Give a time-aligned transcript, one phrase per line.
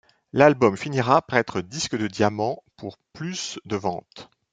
[0.33, 4.31] L'album finira par être disque de diamant pour plus de ventes.